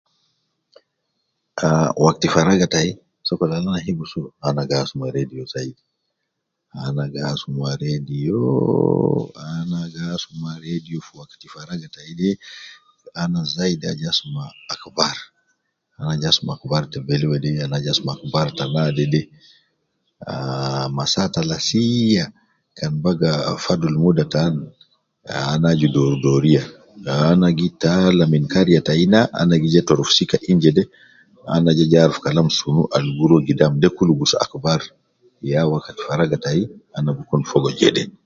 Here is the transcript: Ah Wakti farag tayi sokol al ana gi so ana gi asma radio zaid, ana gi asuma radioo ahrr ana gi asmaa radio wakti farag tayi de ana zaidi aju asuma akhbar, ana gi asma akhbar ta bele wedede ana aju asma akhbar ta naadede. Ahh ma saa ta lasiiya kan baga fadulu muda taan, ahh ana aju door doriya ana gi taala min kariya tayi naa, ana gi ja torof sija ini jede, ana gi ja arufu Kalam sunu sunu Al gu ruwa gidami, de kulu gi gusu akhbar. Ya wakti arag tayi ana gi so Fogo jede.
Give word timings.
Ah 1.67 1.89
Wakti 2.03 2.27
farag 2.35 2.61
tayi 2.73 2.91
sokol 3.27 3.51
al 3.53 3.67
ana 3.67 3.79
gi 3.85 3.93
so 4.11 4.19
ana 4.47 4.61
gi 4.69 4.75
asma 4.83 5.05
radio 5.17 5.43
zaid, 5.53 5.77
ana 6.85 7.03
gi 7.13 7.21
asuma 7.31 7.67
radioo 7.85 8.53
ahrr 9.45 9.51
ana 9.51 9.79
gi 9.93 10.01
asmaa 10.17 10.55
radio 10.65 10.97
wakti 11.19 11.47
farag 11.53 11.81
tayi 11.95 12.11
de 12.21 12.29
ana 13.21 13.39
zaidi 13.55 13.85
aju 13.91 14.05
asuma 14.13 14.43
akhbar, 14.73 15.15
ana 15.99 16.13
gi 16.21 16.27
asma 16.31 16.51
akhbar 16.57 16.83
ta 16.91 16.97
bele 17.07 17.25
wedede 17.31 17.59
ana 17.65 17.75
aju 17.79 17.89
asma 17.95 18.11
akhbar 18.17 18.45
ta 18.57 18.63
naadede. 18.73 19.21
Ahh 20.33 20.85
ma 20.95 21.03
saa 21.13 21.33
ta 21.35 21.41
lasiiya 21.49 22.25
kan 22.77 22.91
baga 23.03 23.31
fadulu 23.63 23.97
muda 24.03 24.25
taan, 24.33 24.53
ahh 25.33 25.45
ana 25.53 25.67
aju 25.73 25.87
door 25.95 26.13
doriya 26.23 26.63
ana 27.31 27.47
gi 27.57 27.67
taala 27.83 28.23
min 28.33 28.45
kariya 28.53 28.79
tayi 28.87 29.03
naa, 29.13 29.27
ana 29.41 29.55
gi 29.61 29.69
ja 29.73 29.81
torof 29.87 30.09
sija 30.17 30.37
ini 30.49 30.61
jede, 30.63 30.83
ana 31.55 31.69
gi 31.77 31.85
ja 31.91 31.99
arufu 32.05 32.19
Kalam 32.25 32.47
sunu 32.57 32.81
sunu 32.81 32.81
Al 32.95 33.05
gu 33.15 33.25
ruwa 33.29 33.41
gidami, 33.47 33.77
de 33.81 33.87
kulu 33.95 34.11
gi 34.15 34.19
gusu 34.19 34.35
akhbar. 34.45 34.79
Ya 35.51 35.59
wakti 35.71 36.03
arag 36.13 36.33
tayi 36.45 36.61
ana 36.97 37.09
gi 37.17 37.23
so 37.29 37.35
Fogo 37.49 37.69
jede. 37.79 38.03